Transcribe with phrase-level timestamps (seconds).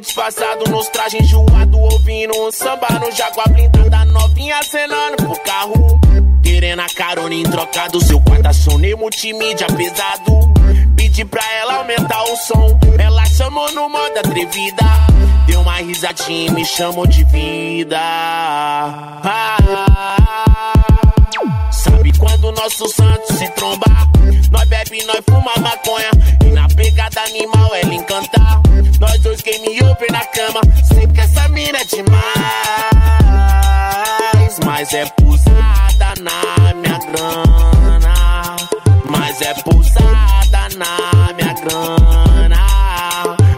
[0.00, 6.00] disfarçado nos trajes enjoado, ouvindo um samba no Jaguar blindada, novinha acenando pro carro.
[6.42, 10.52] Querendo a carona em trocado, seu quarta-som multimídia pesado.
[10.96, 14.84] Pedi pra ela aumentar o som, ela chamou no modo atrevida.
[15.46, 17.98] Deu uma risadinha e me chamou de vida.
[18.00, 19.58] Ah,
[21.70, 23.86] Sabe quando nosso santo se tromba?
[24.50, 26.10] Nós bebe, nós fuma maconha.
[26.44, 28.59] E na pegada animal ela encanta.
[29.00, 30.60] Nós dois game over na cama.
[30.84, 32.20] Sei que essa mina é demais.
[34.64, 38.56] Mas é pusada na minha grana.
[39.08, 42.66] Mas é pusada na minha grana.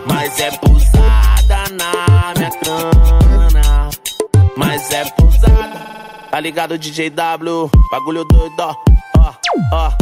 [0.06, 3.90] Mas é pusada na minha grana.
[4.57, 5.82] Mas é pusada.
[6.30, 7.68] Tá ligado, DJ W?
[7.90, 8.74] Bagulho doido, ó,
[9.18, 9.35] ó,
[9.73, 9.93] ó.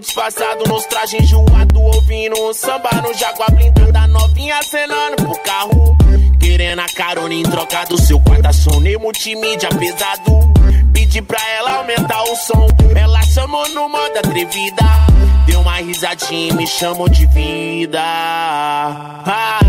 [0.00, 5.96] Disfarçado nos trajes enjoado, ouvindo um samba no Jaguar blindada, novinha acenando pro carro.
[6.40, 10.52] Querendo a carona em troca do seu quarta-som, multimídia pesado.
[10.92, 14.82] Pedi pra ela aumentar o som, ela chamou no modo atrevida.
[15.46, 18.00] Deu uma risadinha e me chamou de vida.
[18.02, 19.60] Ah,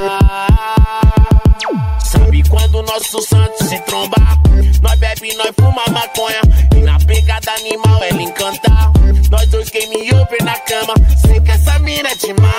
[2.03, 4.17] Sabe quando nosso santo se tromba?
[4.81, 6.41] Nós bebe, nós fuma maconha.
[6.75, 8.70] E na pegada animal ela encanta.
[9.31, 10.93] Nós dois game over na cama.
[11.25, 12.51] Sei que essa mina é demais.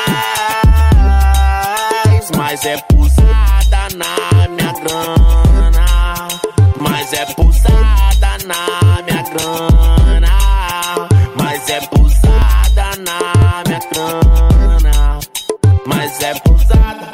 [2.34, 6.28] Mas é pusada na minha grana.
[6.80, 11.08] Mas é pusada na minha grana.
[11.36, 15.20] Mas é pusada na minha grana.
[15.84, 17.06] Mas é pusada.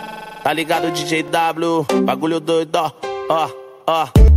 [0.45, 1.85] Tá ligado, DJ W?
[2.05, 2.93] Bagulho doido, ó,
[3.29, 3.49] ó,
[3.89, 4.28] ó.